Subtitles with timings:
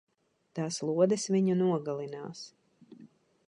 [0.59, 2.45] Tās lodes viņu nogalinās!